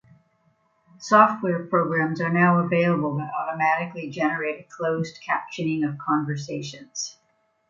Software 0.97 1.67
programs 1.67 2.19
are 2.21 2.33
now 2.33 2.57
available 2.65 3.15
that 3.17 3.31
automatically 3.35 4.09
generate 4.09 4.61
a 4.61 4.63
closed-captioning 4.67 5.87
of 5.87 5.99
conversations. 5.99 7.17